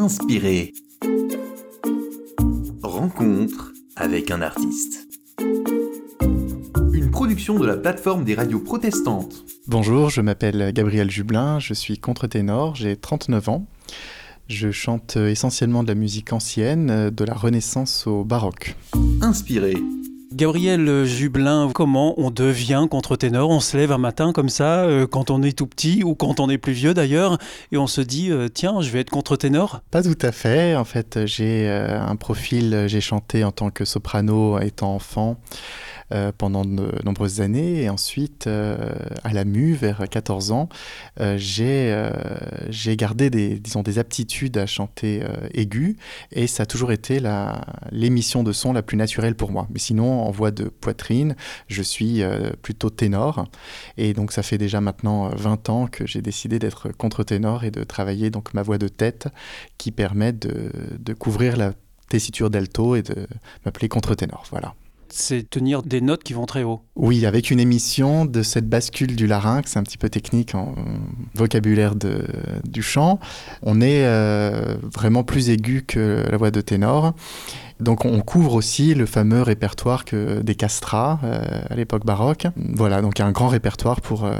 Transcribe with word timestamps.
Inspiré. 0.00 0.72
Rencontre 2.82 3.74
avec 3.96 4.30
un 4.30 4.40
artiste. 4.40 5.06
Une 6.94 7.10
production 7.10 7.58
de 7.58 7.66
la 7.66 7.76
plateforme 7.76 8.24
des 8.24 8.34
radios 8.34 8.60
protestantes. 8.60 9.44
Bonjour, 9.66 10.08
je 10.08 10.22
m'appelle 10.22 10.72
Gabriel 10.72 11.10
Jublin, 11.10 11.58
je 11.58 11.74
suis 11.74 11.98
contre-ténor, 11.98 12.76
j'ai 12.76 12.96
39 12.96 13.50
ans. 13.50 13.66
Je 14.48 14.70
chante 14.70 15.18
essentiellement 15.18 15.82
de 15.82 15.88
la 15.88 15.94
musique 15.94 16.32
ancienne, 16.32 17.10
de 17.10 17.24
la 17.26 17.34
Renaissance 17.34 18.06
au 18.06 18.24
baroque. 18.24 18.76
Inspiré. 19.20 19.74
Gabriel 20.40 21.04
Jublin, 21.04 21.70
comment 21.74 22.14
on 22.18 22.30
devient 22.30 22.86
contre-ténor? 22.90 23.50
On 23.50 23.60
se 23.60 23.76
lève 23.76 23.92
un 23.92 23.98
matin 23.98 24.32
comme 24.32 24.48
ça, 24.48 24.84
euh, 24.84 25.06
quand 25.06 25.30
on 25.30 25.42
est 25.42 25.52
tout 25.52 25.66
petit 25.66 26.02
ou 26.02 26.14
quand 26.14 26.40
on 26.40 26.48
est 26.48 26.56
plus 26.56 26.72
vieux 26.72 26.94
d'ailleurs, 26.94 27.36
et 27.72 27.76
on 27.76 27.86
se 27.86 28.00
dit 28.00 28.30
euh, 28.30 28.48
tiens, 28.48 28.80
je 28.80 28.88
vais 28.88 29.00
être 29.00 29.10
contre-ténor? 29.10 29.82
Pas 29.90 30.02
tout 30.02 30.16
à 30.22 30.32
fait. 30.32 30.76
En 30.76 30.86
fait, 30.86 31.26
j'ai 31.26 31.68
euh, 31.68 32.00
un 32.00 32.16
profil, 32.16 32.84
j'ai 32.86 33.02
chanté 33.02 33.44
en 33.44 33.52
tant 33.52 33.68
que 33.68 33.84
soprano 33.84 34.58
étant 34.60 34.94
enfant. 34.94 35.36
Euh, 36.12 36.32
pendant 36.36 36.64
de 36.64 36.90
nombreuses 37.04 37.40
années. 37.40 37.82
Et 37.82 37.88
ensuite, 37.88 38.48
euh, 38.48 38.76
à 39.22 39.32
la 39.32 39.44
MU, 39.44 39.74
vers 39.74 40.08
14 40.08 40.50
ans, 40.50 40.68
euh, 41.20 41.36
j'ai 41.38 42.96
gardé 42.96 43.30
des, 43.30 43.60
disons, 43.60 43.84
des 43.84 44.00
aptitudes 44.00 44.58
à 44.58 44.66
chanter 44.66 45.22
aigu. 45.54 45.96
Et 46.32 46.48
ça 46.48 46.64
a 46.64 46.66
toujours 46.66 46.90
été 46.90 47.20
l'émission 47.92 48.42
de 48.42 48.50
son 48.50 48.72
la 48.72 48.82
plus 48.82 48.96
naturelle 48.96 49.36
pour 49.36 49.52
moi. 49.52 49.68
Mais 49.70 49.78
sinon, 49.78 50.22
en 50.22 50.32
voix 50.32 50.50
de 50.50 50.64
poitrine, 50.64 51.36
je 51.68 51.82
suis 51.82 52.22
plutôt 52.62 52.90
ténor. 52.90 53.46
Et 53.96 54.12
donc, 54.12 54.32
ça 54.32 54.42
fait 54.42 54.58
déjà 54.58 54.80
maintenant 54.80 55.28
20 55.28 55.68
ans 55.68 55.86
que 55.86 56.06
j'ai 56.08 56.22
décidé 56.22 56.58
d'être 56.58 56.88
contre-ténor 56.88 57.62
et 57.62 57.70
de 57.70 57.84
travailler 57.84 58.30
donc 58.30 58.52
ma 58.52 58.62
voix 58.62 58.78
de 58.78 58.88
tête 58.88 59.28
qui 59.78 59.92
permet 59.92 60.32
de, 60.32 60.72
de 60.98 61.14
couvrir 61.14 61.56
la 61.56 61.72
tessiture 62.08 62.50
d'alto 62.50 62.96
et 62.96 63.02
de 63.02 63.28
m'appeler 63.64 63.88
contre-ténor. 63.88 64.44
Voilà 64.50 64.74
c'est 65.12 65.48
tenir 65.48 65.82
des 65.82 66.00
notes 66.00 66.22
qui 66.22 66.32
vont 66.32 66.46
très 66.46 66.62
haut. 66.62 66.82
Oui, 66.96 67.26
avec 67.26 67.50
une 67.50 67.60
émission 67.60 68.24
de 68.24 68.42
cette 68.42 68.68
bascule 68.68 69.16
du 69.16 69.26
larynx, 69.26 69.72
c'est 69.72 69.78
un 69.78 69.82
petit 69.82 69.98
peu 69.98 70.08
technique 70.08 70.54
en 70.54 70.74
vocabulaire 71.34 71.94
de, 71.94 72.24
du 72.64 72.82
chant. 72.82 73.18
On 73.62 73.80
est 73.80 74.04
euh, 74.04 74.76
vraiment 74.94 75.24
plus 75.24 75.50
aigu 75.50 75.82
que 75.86 76.24
la 76.30 76.36
voix 76.36 76.50
de 76.50 76.60
ténor. 76.60 77.14
Donc 77.80 78.04
on 78.04 78.20
couvre 78.20 78.54
aussi 78.54 78.94
le 78.94 79.06
fameux 79.06 79.40
répertoire 79.40 80.04
que, 80.04 80.42
des 80.42 80.54
castrats 80.54 81.18
euh, 81.24 81.40
à 81.70 81.74
l'époque 81.74 82.04
baroque. 82.04 82.46
Voilà, 82.56 83.00
donc 83.00 83.18
il 83.18 83.22
y 83.22 83.24
a 83.24 83.26
un 83.26 83.32
grand 83.32 83.48
répertoire 83.48 84.02
pour, 84.02 84.24
euh, 84.24 84.34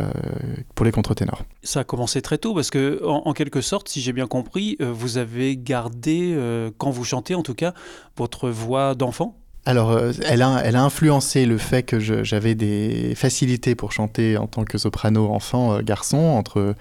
pour 0.74 0.84
les 0.84 0.92
contre-ténors. 0.92 1.42
Ça 1.62 1.80
a 1.80 1.84
commencé 1.84 2.20
très 2.20 2.36
tôt 2.36 2.54
parce 2.54 2.70
que, 2.70 3.00
en, 3.04 3.32
quelque 3.32 3.62
sorte, 3.62 3.88
si 3.88 4.02
j'ai 4.02 4.12
bien 4.12 4.26
compris, 4.26 4.76
vous 4.80 5.16
avez 5.16 5.56
gardé, 5.56 6.36
quand 6.76 6.90
vous 6.90 7.04
chantez 7.04 7.34
en 7.34 7.42
tout 7.42 7.54
cas, 7.54 7.72
votre 8.16 8.50
voix 8.50 8.94
d'enfant? 8.94 9.40
Alors, 9.66 9.90
euh, 9.90 10.12
elle, 10.24 10.42
a, 10.42 10.82
influencé 10.82 11.44
le 11.44 11.58
fait 11.58 11.82
que 11.82 12.00
j'avais 12.00 12.54
des 12.54 13.14
facilités 13.14 13.74
pour 13.74 13.92
chanter 13.92 14.38
en 14.38 14.46
tant 14.46 14.64
que 14.64 14.78
soprano 14.78 15.28
enfant, 15.28 15.74
euh, 15.74 15.82
garçon, 15.82 16.16
entre, 16.16 16.74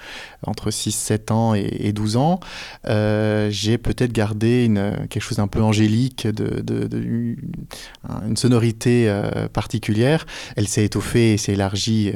entre 0.45 0.71
6, 0.71 0.94
7 0.94 1.31
ans 1.31 1.53
et, 1.55 1.91
12 1.91 2.16
ans. 2.16 2.39
Euh, 2.88 3.49
j'ai 3.52 3.77
peut-être 3.77 4.13
gardé 4.13 4.71
quelque 5.09 5.21
chose 5.21 5.38
d'un 5.38 5.47
peu 5.47 5.61
angélique, 5.61 6.25
une 6.25 8.38
sonorité 8.38 9.14
particulière. 9.52 10.25
Elle 10.55 10.67
s'est 10.67 10.86
étoffée 10.86 11.33
et 11.33 11.38
s'est 11.38 11.53
élargie. 11.53 12.14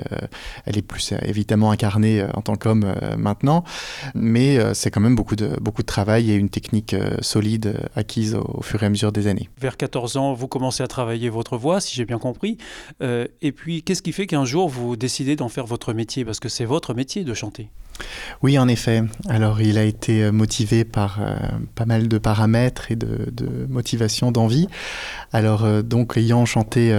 elle 0.65 0.77
est 0.77 0.81
plus 0.81 1.13
évidemment 1.23 1.71
incarnée 1.71 2.25
en 2.33 2.41
tant 2.41 2.55
qu'homme 2.55 2.93
maintenant. 3.17 3.65
Mais 4.15 4.59
c'est 4.73 4.91
quand 4.91 5.01
même 5.01 5.15
beaucoup 5.15 5.35
de, 5.35 5.57
beaucoup 5.59 5.81
de 5.81 5.87
travail 5.87 6.31
et 6.31 6.35
une 6.35 6.49
technique 6.49 6.95
solide 7.21 7.75
acquise 7.95 8.35
au, 8.35 8.59
au, 8.59 8.61
fur 8.61 8.81
et 8.83 8.85
à 8.85 8.89
mesure 8.89 9.11
des 9.11 9.27
années. 9.27 9.49
Vers 9.59 9.75
14 9.75 10.17
ans, 10.17 10.33
vous 10.33 10.47
commencez 10.53 10.83
à 10.83 10.87
travailler 10.87 11.29
votre 11.29 11.57
voix, 11.57 11.81
si 11.81 11.95
j'ai 11.95 12.05
bien 12.05 12.19
compris. 12.19 12.57
Euh, 13.01 13.27
et 13.41 13.51
puis, 13.51 13.81
qu'est-ce 13.81 14.03
qui 14.03 14.11
fait 14.11 14.27
qu'un 14.27 14.45
jour 14.45 14.69
vous 14.69 14.95
décidez 14.95 15.35
d'en 15.35 15.49
faire 15.49 15.65
votre 15.65 15.93
métier? 15.93 16.23
Parce 16.23 16.39
que 16.39 16.47
c'est 16.47 16.65
votre 16.65 16.93
métier 16.93 17.23
de 17.23 17.33
chanter. 17.33 17.69
Oui, 18.41 18.57
en 18.57 18.67
effet. 18.67 19.03
Alors, 19.29 19.61
il 19.61 19.77
a 19.77 19.83
été 19.83 20.23
euh, 20.23 20.31
motivé 20.31 20.83
par 20.83 21.19
euh, 21.21 21.35
pas 21.75 21.85
mal 21.85 22.07
de 22.07 22.17
paramètres 22.17 22.91
et 22.91 22.95
de, 22.95 23.31
de 23.31 23.65
motivation, 23.69 24.31
d'envie. 24.31 24.67
Alors, 25.31 25.63
euh, 25.63 25.81
donc, 25.81 26.17
ayant 26.17 26.45
chanté 26.45 26.93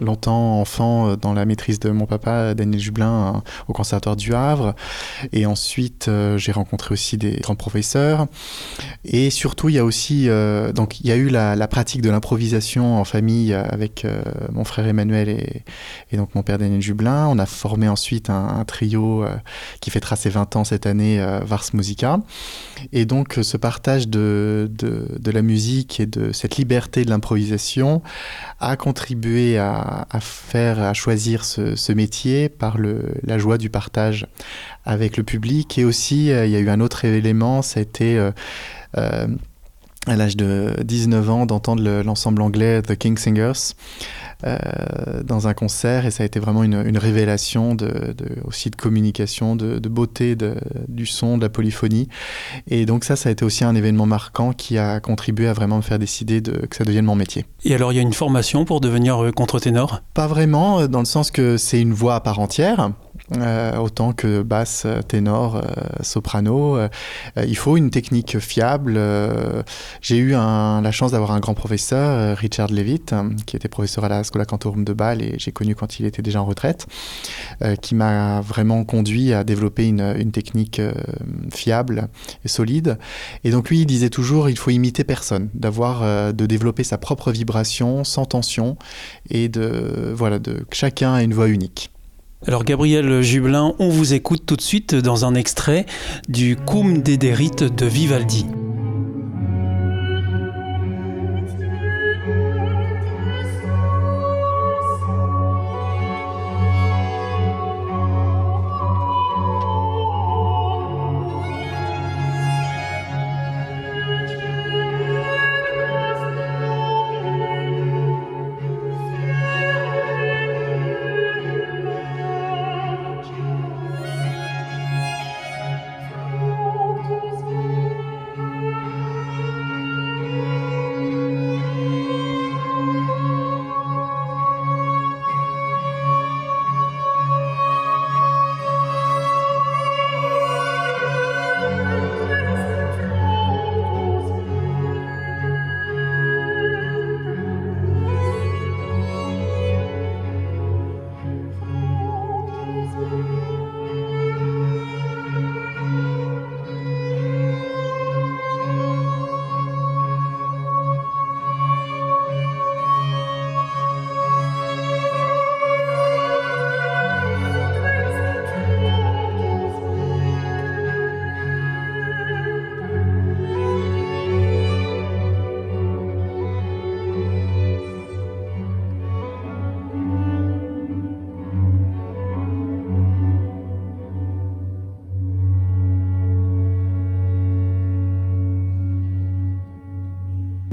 longtemps 0.00 0.60
enfant 0.60 1.16
dans 1.16 1.32
la 1.34 1.44
maîtrise 1.44 1.78
de 1.80 1.90
mon 1.90 2.06
papa, 2.06 2.54
Daniel 2.54 2.80
Jublin, 2.80 3.42
au 3.68 3.72
Conservatoire 3.72 4.16
du 4.16 4.34
Havre, 4.34 4.74
et 5.32 5.46
ensuite, 5.46 6.10
j'ai 6.36 6.52
rencontré 6.52 6.92
aussi 6.92 7.16
des 7.16 7.36
grands 7.36 7.54
professeurs. 7.54 8.26
Et 9.04 9.30
surtout, 9.30 9.68
il 9.68 9.74
y 9.74 9.78
a 9.78 9.84
aussi, 9.84 10.28
donc, 10.74 11.00
il 11.00 11.06
y 11.06 11.12
a 11.12 11.16
eu 11.16 11.28
la, 11.28 11.68
pratique 11.68 12.02
de 12.02 12.10
l'improvisation 12.10 12.98
en 12.98 13.04
famille 13.04 13.52
avec 13.52 14.06
mon 14.52 14.64
frère 14.64 14.86
Emmanuel 14.86 15.28
et, 15.28 15.62
et, 16.10 16.16
donc 16.16 16.34
mon 16.34 16.42
père 16.42 16.58
Daniel 16.58 16.80
Jublin. 16.80 17.26
On 17.28 17.38
a 17.38 17.46
formé 17.46 17.88
ensuite 17.88 18.30
un, 18.30 18.48
un 18.48 18.64
trio 18.64 19.24
qui 19.80 19.87
qui 19.88 19.92
fêtera 19.92 20.16
ses 20.16 20.28
20 20.28 20.56
ans 20.56 20.64
cette 20.64 20.84
année, 20.84 21.18
euh, 21.18 21.40
Vars 21.40 21.64
Musica. 21.72 22.20
Et 22.92 23.06
donc 23.06 23.38
ce 23.40 23.56
partage 23.56 24.06
de, 24.06 24.70
de, 24.70 25.30
la 25.30 25.40
musique 25.40 25.98
et 25.98 26.06
de 26.06 26.30
cette 26.32 26.56
liberté 26.56 27.04
de 27.06 27.10
l'improvisation 27.10 28.02
a 28.60 28.76
contribué 28.76 29.58
à, 29.58 30.06
faire, 30.20 30.80
à 30.80 30.92
choisir 30.92 31.44
ce, 31.44 31.92
métier 31.92 32.50
par 32.50 32.76
le, 32.76 33.14
la 33.22 33.38
joie 33.38 33.56
du 33.56 33.70
partage 33.70 34.26
avec 34.84 35.16
le 35.16 35.22
public. 35.22 35.78
Et 35.78 35.84
aussi, 35.84 36.30
euh, 36.30 36.44
il 36.44 36.52
y 36.52 36.56
a 36.56 36.60
eu 36.60 36.68
un 36.68 36.80
autre 36.80 37.06
élément, 37.06 37.62
ça. 37.62 37.80
Euh, 38.96 39.26
à 40.08 40.16
l'âge 40.16 40.36
de 40.36 40.74
19 40.82 41.30
ans 41.30 41.46
d'entendre 41.46 42.02
l'ensemble 42.02 42.42
anglais 42.42 42.82
The 42.82 42.96
King 42.96 43.16
Singers 43.18 43.74
euh, 44.44 44.56
dans 45.24 45.48
un 45.48 45.54
concert 45.54 46.06
et 46.06 46.10
ça 46.10 46.22
a 46.22 46.26
été 46.26 46.38
vraiment 46.38 46.62
une, 46.62 46.86
une 46.86 46.98
révélation 46.98 47.74
de, 47.74 48.14
de, 48.16 48.36
aussi 48.44 48.70
de 48.70 48.76
communication, 48.76 49.56
de, 49.56 49.78
de 49.78 49.88
beauté 49.88 50.36
du 50.88 51.06
son, 51.06 51.38
de 51.38 51.42
la 51.42 51.48
polyphonie. 51.48 52.08
Et 52.68 52.86
donc 52.86 53.04
ça, 53.04 53.16
ça 53.16 53.28
a 53.28 53.32
été 53.32 53.44
aussi 53.44 53.64
un 53.64 53.74
événement 53.74 54.06
marquant 54.06 54.52
qui 54.52 54.78
a 54.78 55.00
contribué 55.00 55.48
à 55.48 55.52
vraiment 55.52 55.78
me 55.78 55.82
faire 55.82 55.98
décider 55.98 56.40
de, 56.40 56.66
que 56.66 56.76
ça 56.76 56.84
devienne 56.84 57.04
mon 57.04 57.16
métier. 57.16 57.46
Et 57.64 57.74
alors, 57.74 57.92
il 57.92 57.96
y 57.96 57.98
a 57.98 58.02
une 58.02 58.12
formation 58.12 58.64
pour 58.64 58.80
devenir 58.80 59.22
euh, 59.22 59.32
contre-ténor? 59.32 60.00
Pas 60.14 60.26
vraiment, 60.26 60.80
euh, 60.80 60.86
dans 60.86 61.00
le 61.00 61.04
sens 61.04 61.30
que 61.30 61.56
c'est 61.56 61.80
une 61.80 61.92
voix 61.92 62.14
à 62.14 62.20
part 62.20 62.38
entière. 62.38 62.92
Euh, 63.36 63.76
autant 63.76 64.14
que 64.14 64.40
basse, 64.42 64.86
ténor, 65.06 65.56
euh, 65.56 65.62
soprano. 66.00 66.78
Euh, 66.78 66.88
il 67.46 67.56
faut 67.56 67.76
une 67.76 67.90
technique 67.90 68.38
fiable. 68.38 69.00
J'ai 70.00 70.16
eu 70.16 70.30
la 70.30 70.90
chance 70.92 71.12
d'avoir 71.12 71.32
un 71.32 71.40
grand 71.40 71.54
professeur, 71.54 72.36
Richard 72.36 72.68
Levitt, 72.70 73.14
qui 73.46 73.56
était 73.56 73.68
professeur 73.68 74.04
à 74.04 74.08
la 74.08 74.24
Scola 74.24 74.44
Cantorum 74.44 74.84
de 74.84 74.92
Bâle 74.92 75.22
et 75.22 75.34
j'ai 75.38 75.52
connu 75.52 75.74
quand 75.74 76.00
il 76.00 76.06
était 76.06 76.22
déjà 76.22 76.40
en 76.40 76.44
retraite, 76.44 76.86
qui 77.82 77.94
m'a 77.94 78.40
vraiment 78.40 78.84
conduit 78.84 79.32
à 79.32 79.44
développer 79.44 79.86
une, 79.86 80.14
une 80.18 80.32
technique 80.32 80.80
fiable 81.52 82.08
et 82.44 82.48
solide. 82.48 82.98
Et 83.44 83.50
donc 83.50 83.68
lui, 83.68 83.80
il 83.80 83.86
disait 83.86 84.10
toujours, 84.10 84.48
il 84.48 84.58
faut 84.58 84.70
imiter 84.70 85.04
personne, 85.04 85.48
d'avoir, 85.54 86.32
de 86.32 86.46
développer 86.46 86.84
sa 86.84 86.98
propre 86.98 87.30
vibration 87.30 88.04
sans 88.04 88.24
tension 88.24 88.76
et 89.30 89.48
de, 89.48 90.12
voilà, 90.14 90.38
de 90.38 90.66
chacun 90.72 91.14
a 91.14 91.22
une 91.22 91.34
voix 91.34 91.48
unique. 91.48 91.90
Alors 92.46 92.64
Gabriel 92.64 93.20
Jublin, 93.20 93.74
on 93.80 93.88
vous 93.88 94.14
écoute 94.14 94.46
tout 94.46 94.54
de 94.54 94.62
suite 94.62 94.94
dans 94.94 95.24
un 95.24 95.34
extrait 95.34 95.86
du 96.28 96.56
Cum 96.56 97.02
Dederit 97.02 97.50
de 97.56 97.86
Vivaldi. 97.86 98.46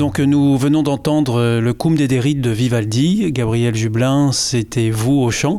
Donc 0.06 0.19
nous 0.19 0.56
venons 0.56 0.84
d'entendre 0.84 1.40
euh, 1.40 1.60
le 1.60 1.74
Cum 1.74 1.96
des 1.96 2.07
Dérides 2.07 2.40
de 2.40 2.52
Vivaldi. 2.52 3.31
Gabriel 3.31 3.74
Jublin, 3.74 4.31
c'était 4.31 4.92
vous 4.92 5.13
au 5.13 5.31
chant. 5.31 5.57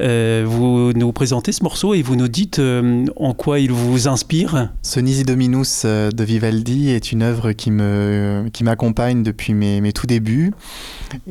Euh, 0.00 0.44
vous 0.46 0.92
nous 0.92 1.10
présentez 1.10 1.50
ce 1.50 1.64
morceau 1.64 1.94
et 1.94 2.02
vous 2.02 2.14
nous 2.14 2.28
dites 2.28 2.60
euh, 2.60 3.06
en 3.16 3.34
quoi 3.34 3.58
il 3.58 3.72
vous 3.72 4.06
inspire. 4.06 4.70
Ce 4.82 5.00
Nisi 5.00 5.24
Dominus 5.24 5.84
de 5.84 6.22
Vivaldi 6.22 6.90
est 6.90 7.10
une 7.10 7.24
œuvre 7.24 7.50
qui 7.50 7.72
me 7.72 8.44
qui 8.52 8.62
m'accompagne 8.62 9.24
depuis 9.24 9.52
mes, 9.52 9.80
mes, 9.80 9.92
tout 9.92 10.06
débuts. 10.06 10.52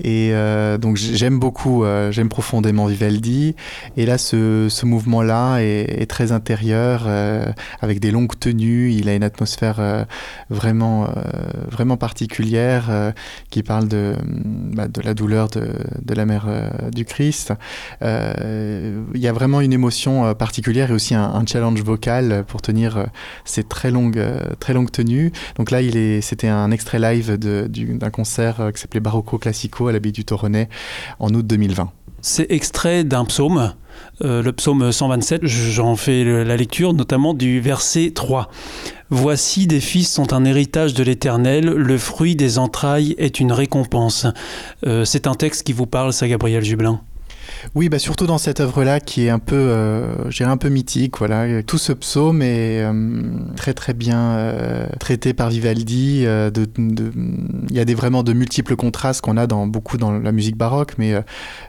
Et 0.04 0.34
donc 0.81 0.98
j'aime 0.98 1.40
beaucoup, 1.40 1.86
j'aime 2.10 2.30
profondément 2.30 2.88
Vivaldi. 2.88 3.56
Et 3.96 4.06
là, 4.06 4.18
ce, 4.18 4.68
ce 4.70 4.86
mouvement-là 4.88 5.60
est, 5.60 6.02
est, 6.02 6.08
très 6.08 6.31
intérieur, 6.31 7.08
avec 7.80 8.00
des 8.00 8.10
longues 8.10 8.38
tenues. 8.38 8.92
Il 8.92 9.08
a 9.08 9.13
une 9.13 9.24
atmosphère 9.24 10.06
vraiment, 10.50 11.08
vraiment 11.70 11.96
particulière 11.96 12.56
euh, 12.57 13.12
qui 13.50 13.63
parle 13.63 13.88
de, 13.88 14.15
bah, 14.25 14.88
de 14.88 15.01
la 15.01 15.13
douleur 15.13 15.50
de, 15.50 15.69
de 16.01 16.13
la 16.13 16.25
mère 16.25 16.45
euh, 16.48 16.89
du 16.92 17.06
Christ. 17.06 17.54
Euh, 18.01 19.01
il 19.13 19.21
y 19.21 19.27
a 19.27 19.33
vraiment 19.33 19.62
une 19.62 19.74
émotion 19.74 20.33
particulière 20.36 20.92
et 20.92 20.94
aussi 20.94 21.15
un, 21.15 21.45
challenge 21.45 21.81
vocal 21.81 22.44
pour 22.48 22.62
tenir 22.62 23.06
ces 23.45 23.63
très 23.63 23.92
longues, 23.92 24.21
très 24.59 24.74
longues 24.74 24.92
tenues. 24.92 25.31
Donc 25.56 25.71
là, 25.71 25.80
c'était 26.21 26.48
un 26.48 26.71
extrait 26.71 27.00
live 27.00 27.38
d'un 27.38 28.09
concert 28.09 28.71
qui 28.74 28.81
s'appelait 28.81 29.00
Barocco 29.00 29.38
Classico 29.38 29.88
à 29.88 29.92
l'abbaye 29.94 30.12
du 30.12 30.25
Toronnet 30.25 30.68
en 31.19 31.33
août 31.33 31.45
2020. 31.45 31.92
C'est 32.21 32.51
extrait 32.51 33.03
d'un 33.03 33.24
psaume, 33.24 33.74
le 34.19 34.51
psaume 34.51 34.92
127, 34.92 35.45
j'en 35.45 35.95
fais 35.95 36.24
la 36.44 36.57
lecture, 36.57 36.94
notamment 36.94 37.33
du 37.33 37.62
verset 37.62 38.12
3. 38.13 38.50
Voici 39.09 39.68
des 39.68 39.80
fils 39.80 40.12
sont 40.12 40.33
un 40.33 40.44
héritage 40.44 40.94
de 40.94 41.01
l'Éternel, 41.01 41.65
le 41.65 41.98
fruit 41.98 42.36
des 42.36 42.57
entrailles 42.57 43.15
est 43.18 43.39
une 43.39 43.54
récompense. 43.54 44.27
Euh, 44.86 45.06
c'est 45.06 45.27
un 45.27 45.33
texte 45.33 45.63
qui 45.63 45.71
vous 45.71 45.86
parle, 45.86 46.12
ça, 46.12 46.27
Gabriel 46.27 46.63
Jublin? 46.63 47.01
Oui, 47.76 47.90
bah 47.90 48.00
surtout 48.00 48.28
dans 48.28 48.38
cette 48.38 48.60
œuvre-là 48.60 49.00
qui 49.00 49.26
est 49.26 49.30
un 49.30 49.40
peu, 49.40 49.56
euh, 49.56 50.30
un 50.40 50.58
peu 50.58 50.70
mythique. 50.70 51.18
Voilà, 51.18 51.64
tout 51.64 51.78
ce 51.78 51.94
psaume 51.94 52.42
est 52.42 52.82
euh, 52.82 53.22
très 53.56 53.74
très 53.74 53.94
bien 53.94 54.20
euh, 54.20 54.88
traité 55.00 55.34
par 55.34 55.50
Vivaldi. 55.50 56.24
Euh, 56.26 56.50
il 56.78 57.76
y 57.76 57.80
a 57.80 57.86
des 57.86 57.96
vraiment 57.96 58.24
de 58.24 58.34
multiples 58.34 58.76
contrastes 58.76 59.22
qu'on 59.22 59.38
a 59.38 59.48
dans 59.48 59.68
beaucoup 59.68 59.98
dans 59.98 60.12
la 60.12 60.32
musique 60.32 60.58
baroque, 60.58 60.94
mais 60.98 61.16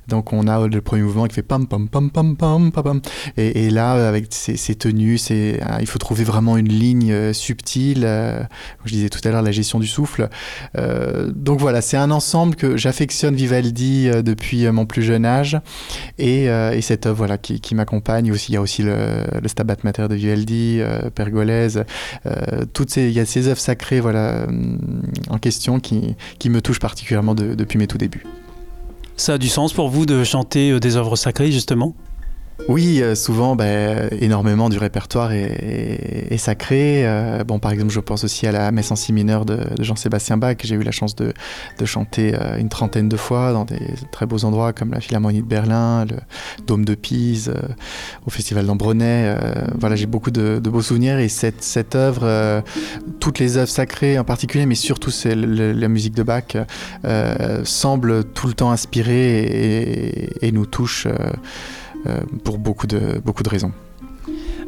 donc 0.07 0.33
on 0.33 0.47
a 0.47 0.67
le 0.67 0.81
premier 0.81 1.03
mouvement 1.03 1.27
qui 1.27 1.35
fait 1.35 1.43
pam 1.43 1.67
pam 1.67 1.89
pam 1.89 2.11
pam 2.11 2.37
pam 2.37 2.71
pam, 2.71 3.01
et, 3.37 3.71
là 3.71 4.09
avec 4.09 4.27
ses, 4.31 4.57
ses 4.57 4.75
tenues, 4.75 5.19
c'est, 5.19 5.61
il 5.81 5.87
faut 5.87 5.99
trouver 5.99 6.25
vraiment 6.25 6.57
une 6.57 6.69
ligne 6.69 7.33
subtile. 7.33 8.01
je 8.85 8.93
disais 8.93 9.09
tout 9.09 9.21
à 9.25 9.31
l'heure 9.31 9.43
la 9.43 9.53
gestion 9.53 9.79
du 9.79 9.87
souffle. 9.87 10.29
donc 11.35 11.61
voilà, 11.61 11.81
c'est 11.81 11.97
un 11.97 12.11
ensemble 12.11 12.55
que 12.55 12.77
j'affectionne 12.77 13.35
Vivaldi 13.35 14.11
depuis 14.23 14.71
mon 14.71 14.87
plus 14.87 15.03
jeune 15.03 15.25
âge. 15.25 15.59
Euh, 16.21 16.73
et, 16.73 16.81
cette 16.81 17.07
œuvre 17.07 17.17
voilà, 17.17 17.39
qui, 17.39 17.75
m'accompagne 17.75 18.27
il 18.27 18.55
y 18.55 18.57
a 18.57 18.61
aussi 18.61 18.83
le, 18.83 19.25
Stabat 19.47 19.77
Mater 19.85 20.09
de 20.09 20.15
Vivaldi, 20.15 20.79
euh, 20.81 21.11
Pergolèse, 21.11 21.85
euh, 22.27 22.65
toutes 22.73 22.97
il 22.97 23.11
y 23.11 23.21
a 23.21 23.27
ces 23.27 23.49
œuvres 23.49 23.61
sacrées 23.61 24.01
voilà, 24.01 24.47
en 25.29 25.39
question 25.39 25.81
qui, 25.81 26.17
qui 26.39 26.51
me 26.51 26.61
touchent 26.61 26.81
particulièrement 26.81 27.35
depuis 27.35 27.79
mes 27.79 27.87
tout 27.87 27.99
débuts. 27.99 28.25
Ça 29.17 29.35
a 29.35 29.39
du 29.39 29.49
sens 29.49 29.73
pour 29.73 29.89
vous 29.89 30.07
de 30.07 30.25
chanter 30.25 30.79
des 30.81 30.97
œuvres 30.97 31.17
sacrées 31.17 31.53
justement? 31.53 31.95
Oui, 32.67 33.01
euh, 33.03 33.15
souvent, 33.15 33.55
ben, 33.55 34.09
énormément 34.21 34.69
du 34.69 34.79
répertoire 34.79 35.33
est, 35.33 36.37
sacré. 36.39 37.07
Euh, 37.07 37.45
bon, 37.45 37.59
par 37.59 37.73
exemple, 37.73 37.93
je 37.93 38.01
pense 38.01 38.25
aussi 38.25 38.47
à 38.47 38.53
la 38.53 38.71
messe 38.73 38.91
en 38.91 38.97
si 38.97 39.13
mineur 39.13 39.45
de, 39.45 39.59
Jean-Sébastien 39.81 40.37
Bach, 40.37 40.57
que 40.57 40.67
j'ai 40.67 40.75
eu 40.75 40.83
la 40.83 40.91
chance 40.91 41.15
de, 41.15 41.33
chanter 41.85 42.35
euh, 42.35 42.59
une 42.59 42.69
trentaine 42.69 43.09
de 43.09 43.17
fois 43.17 43.53
dans 43.53 43.65
des 43.65 43.81
très 44.13 44.27
beaux 44.27 44.45
endroits 44.45 44.73
comme 44.73 44.91
la 44.93 45.01
Philharmonie 45.01 45.41
de 45.41 45.47
Berlin, 45.47 46.05
le 46.05 46.17
Dôme 46.67 46.85
de 46.85 46.95
Pise, 46.95 47.53
au 48.27 48.31
Festival 48.31 48.67
d'Ambronay. 48.67 49.37
voilà, 49.79 49.97
j'ai 49.97 50.07
beaucoup 50.07 50.31
de, 50.31 50.59
beaux 50.59 50.83
souvenirs 50.83 51.19
et 51.19 51.29
cette, 51.29 51.63
cette 51.63 51.95
œuvre, 51.95 52.63
toutes 53.21 53.39
les 53.39 53.57
œuvres 53.57 53.71
sacrées 53.71 54.19
en 54.19 54.25
particulier, 54.25 54.67
mais 54.67 54.75
surtout 54.75 55.11
la 55.25 55.89
musique 55.89 56.15
de 56.15 56.23
Bach, 56.23 56.57
semble 57.65 58.25
tout 58.25 58.49
le 58.49 58.55
temps 58.55 58.71
inspirer 58.71 59.41
et, 59.41 60.47
et 60.47 60.53
nous 60.53 60.67
touche. 60.67 61.07
Euh, 62.07 62.21
pour 62.45 62.59
beaucoup 62.59 62.87
de, 62.87 63.21
beaucoup 63.25 63.43
de 63.43 63.49
raisons. 63.49 63.73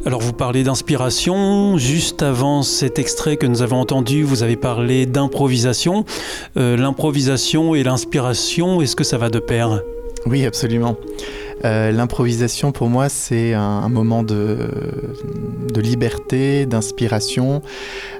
Alors 0.04 0.20
vous 0.20 0.32
parlez 0.32 0.64
d'inspiration, 0.64 1.76
juste 1.76 2.22
avant 2.22 2.62
cet 2.62 2.98
extrait 2.98 3.36
que 3.36 3.46
nous 3.46 3.62
avons 3.62 3.76
entendu, 3.76 4.22
vous 4.22 4.42
avez 4.42 4.56
parlé 4.56 5.06
d'improvisation. 5.06 6.04
Euh, 6.56 6.76
l'improvisation 6.76 7.74
et 7.74 7.82
l'inspiration, 7.82 8.80
est-ce 8.80 8.96
que 8.96 9.04
ça 9.04 9.18
va 9.18 9.28
de 9.28 9.38
pair? 9.38 9.80
Oui, 10.26 10.44
absolument. 10.44 10.96
Euh, 11.64 11.92
l'improvisation 11.92 12.72
pour 12.72 12.88
moi 12.88 13.10
c'est 13.10 13.52
un, 13.52 13.88
moment 13.90 14.22
de, 14.22 14.70
de 15.72 15.80
liberté, 15.80 16.64
d'inspiration. 16.64 17.62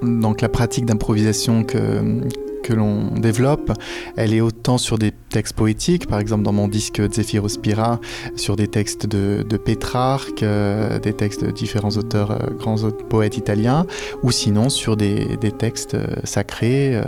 Donc 0.03 0.43
la 0.43 0.51
pratique 0.51 0.85
d'improvisation 0.85 1.65
que, 1.65 2.21
que 2.63 2.73
l'on 2.73 3.19
développe, 3.19 3.73
elle 4.17 4.35
est 4.35 4.41
autant 4.41 4.79
sur 4.79 4.99
des 4.99 5.13
textes 5.31 5.55
poétiques, 5.55 6.07
par 6.07 6.21
exemple 6.21 6.43
dans 6.43 6.53
mon 6.53 6.69
disque 6.69 7.01
Zephyro 7.13 7.49
Spira, 7.49 8.01
sur 8.37 8.57
des 8.57 8.69
textes 8.69 9.07
de, 9.07 9.45
Pétrarque, 9.57 10.43
euh, 10.43 10.99
des 10.99 11.13
textes 11.13 11.45
de 11.45 11.51
différents 11.51 11.91
auteurs, 11.91 12.33
euh, 12.33 12.51
grands 12.59 12.77
poètes 13.09 13.37
italiens, 13.37 13.87
ou 14.23 14.31
sinon 14.31 14.69
sur 14.69 14.97
des, 14.97 15.39
textes 15.59 15.95
euh, 15.95 16.07
sacrés, 16.25 17.01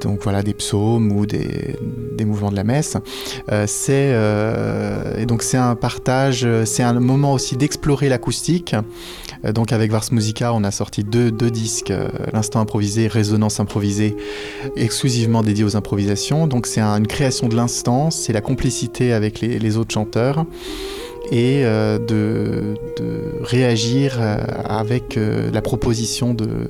donc 0.00 0.20
voilà 0.22 0.42
des 0.42 0.54
psaumes 0.54 1.12
ou 1.12 1.26
des, 1.26 1.76
mouvements 2.24 2.50
de 2.50 2.56
la 2.56 2.64
messe. 2.64 2.96
c'est 3.66 4.14
donc 5.26 5.42
c'est 5.42 5.56
un 5.56 5.74
partage, 5.74 6.46
c'est 6.64 6.82
un 6.82 6.94
moment 6.94 7.32
aussi 7.32 7.56
d'explorer 7.56 8.08
l'acoustique. 8.08 8.74
donc 9.44 9.72
avec 9.72 9.90
Vars 9.90 10.06
Musica, 10.10 10.52
on 10.52 10.64
a 10.64 10.70
sorti 10.70 11.04
deux 11.04 11.30
disques, 11.30 11.92
l'instant 12.32 12.60
improvisé, 12.60 13.08
résonance 13.08 13.60
improvisée, 13.60 14.16
exclusivement 14.76 15.42
dédiés 15.42 15.64
aux 15.64 15.76
improvisations. 15.76 16.46
Donc 16.46 16.66
c'est 16.66 16.80
une 16.80 17.06
création 17.06 17.48
de 17.48 17.56
l'instant, 17.56 18.10
c'est 18.10 18.32
la 18.32 18.40
complicité 18.40 19.12
avec 19.12 19.40
les, 19.40 19.76
autres 19.76 19.92
chanteurs 19.92 20.46
et 21.30 21.62
euh, 21.64 21.98
de, 21.98 22.74
réagir 23.42 24.16
euh, 24.20 24.36
avec 24.64 25.16
euh, 25.16 25.50
la 25.50 25.62
proposition 25.62 26.34
de, 26.34 26.68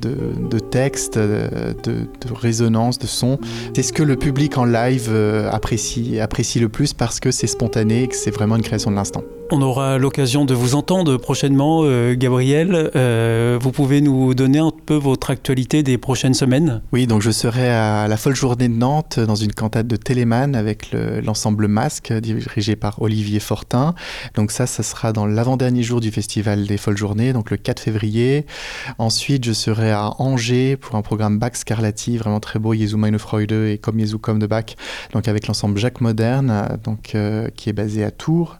de, 0.00 0.58
texte, 0.58 1.18
de, 1.18 2.06
résonance, 2.34 2.98
de 2.98 3.06
son. 3.06 3.38
C'est 3.74 3.82
ce 3.82 3.92
que 3.92 4.02
le 4.02 4.16
public 4.16 4.58
en 4.58 4.64
live 4.64 5.12
apprécie, 5.50 6.20
apprécie 6.20 6.60
le 6.60 6.68
plus 6.68 6.92
parce 6.92 7.20
que 7.20 7.30
c'est 7.30 7.46
spontané 7.46 8.04
et 8.04 8.08
que 8.08 8.16
c'est 8.16 8.30
vraiment 8.30 8.56
une 8.56 8.62
création 8.62 8.90
de 8.90 8.96
l'instant. 8.96 9.24
On 9.50 9.62
aura 9.62 9.96
l'occasion 9.96 10.44
de 10.44 10.52
vous 10.52 10.74
entendre 10.74 11.16
prochainement, 11.16 11.80
euh, 11.82 12.14
Gabriel. 12.14 12.90
Euh, 12.94 13.58
vous 13.58 13.72
pouvez 13.72 14.02
nous 14.02 14.34
donner 14.34 14.58
un 14.58 14.72
peu 14.84 14.94
votre 14.94 15.30
actualité 15.30 15.82
des 15.82 15.96
prochaines 15.96 16.34
semaines? 16.34 16.82
Oui, 16.92 17.06
donc 17.06 17.22
je 17.22 17.30
serai 17.30 17.70
à 17.70 18.08
la 18.08 18.18
folle 18.18 18.36
journée 18.36 18.68
de 18.68 18.74
Nantes 18.74 19.18
dans 19.18 19.36
une 19.36 19.52
cantate 19.52 19.86
de 19.86 19.96
Téléman 19.96 20.54
avec 20.54 20.90
l'ensemble 20.92 21.66
Masque 21.66 22.12
dirigé 22.12 22.76
par 22.76 23.00
Olivier 23.00 23.40
Fortin. 23.40 23.94
Donc 24.34 24.50
ça, 24.50 24.66
ça 24.66 24.82
sera 24.82 25.14
dans 25.14 25.24
l'avant-dernier 25.24 25.82
jour 25.82 26.02
du 26.02 26.10
festival 26.10 26.66
des 26.66 26.76
folles 26.76 26.98
journées, 26.98 27.32
donc 27.32 27.50
le 27.50 27.56
4 27.56 27.80
février. 27.80 28.44
Ensuite, 28.98 29.44
je 29.46 29.54
serai 29.54 29.92
à 29.92 30.10
Angers 30.18 30.76
pour 30.76 30.96
un 30.96 31.02
programme 31.02 31.38
Bach 31.38 31.52
Scarlatti, 31.54 32.18
vraiment 32.18 32.40
très 32.40 32.58
beau, 32.58 32.74
Jesu 32.74 32.96
meine 32.96 33.18
Freude 33.18 33.52
et 33.52 33.78
Comme 33.78 33.98
Jesu 33.98 34.18
comme 34.18 34.40
de 34.40 34.46
Bach, 34.46 34.76
donc 35.14 35.26
avec 35.26 35.46
l'ensemble 35.46 35.78
Jacques 35.78 36.02
Moderne, 36.02 36.78
donc, 36.84 37.14
euh, 37.14 37.48
qui 37.56 37.70
est 37.70 37.72
basé 37.72 38.04
à 38.04 38.10
Tours. 38.10 38.58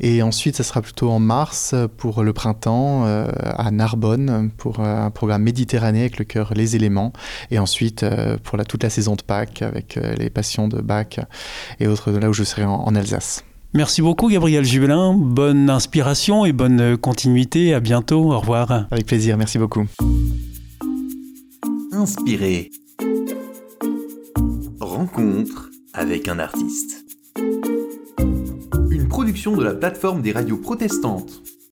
Et 0.00 0.22
ensuite, 0.22 0.56
ça 0.56 0.62
sera 0.62 0.82
plutôt 0.82 1.10
en 1.10 1.18
mars 1.18 1.74
pour 1.96 2.22
le 2.22 2.32
printemps 2.32 3.06
euh, 3.06 3.28
à 3.42 3.70
Narbonne 3.70 4.50
pour 4.56 4.80
un 4.80 5.10
programme 5.10 5.42
méditerranéen 5.42 6.02
avec 6.02 6.18
le 6.18 6.24
chœur 6.24 6.52
Les 6.54 6.76
Éléments. 6.76 7.12
Et 7.50 7.58
ensuite 7.58 8.02
euh, 8.02 8.36
pour 8.42 8.58
la, 8.58 8.64
toute 8.64 8.82
la 8.82 8.90
saison 8.90 9.16
de 9.16 9.22
Pâques 9.22 9.62
avec 9.62 9.96
euh, 9.96 10.14
les 10.14 10.30
passions 10.30 10.68
de 10.68 10.80
Bach 10.80 11.20
et 11.80 11.86
autres 11.86 12.12
de 12.12 12.18
là 12.18 12.28
où 12.28 12.32
je 12.32 12.44
serai 12.44 12.64
en, 12.64 12.94
Alsace. 12.94 13.44
Merci 13.74 14.00
beaucoup 14.00 14.28
Gabriel 14.28 14.64
Jubelin, 14.64 15.12
bonne 15.14 15.68
inspiration 15.68 16.46
et 16.46 16.52
bonne 16.52 16.96
continuité, 16.96 17.74
à 17.74 17.80
bientôt, 17.80 18.32
au 18.32 18.38
revoir. 18.38 18.86
Avec 18.90 19.06
plaisir, 19.06 19.36
merci 19.36 19.58
beaucoup. 19.58 19.86
Inspiré. 21.92 22.70
Rencontre 24.80 25.70
avec 25.92 26.28
un 26.28 26.38
artiste 26.38 27.05
production 29.16 29.56
de 29.56 29.64
la 29.64 29.72
plateforme 29.72 30.20
des 30.20 30.32
radios 30.32 30.58
protestantes. 30.58 31.55